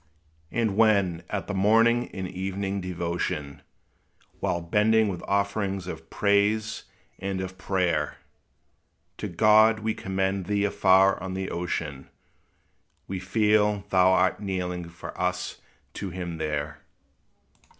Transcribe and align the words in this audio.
And 0.51 0.75
when 0.77 1.21
at 1.29 1.45
the 1.45 1.53
morning 1.53 2.09
and 2.11 2.27
evening 2.27 2.81
devotion, 2.81 3.61
While 4.39 4.59
bending 4.59 5.09
with 5.09 5.21
offerings 5.27 5.85
of 5.85 6.09
praise 6.09 6.85
and 7.19 7.39
of 7.39 7.59
prayer, 7.59 8.17
To 9.19 9.27
God 9.27 9.81
we 9.81 9.93
commend 9.93 10.47
thee 10.47 10.63
afar 10.65 11.21
on 11.21 11.35
the 11.35 11.51
ocean, 11.51 12.09
We 13.07 13.19
feel 13.19 13.83
thou 13.89 14.09
art 14.13 14.39
kneeling 14.41 14.89
for 14.89 15.15
us 15.21 15.61
to 15.93 16.09
him 16.09 16.39
there. 16.39 16.79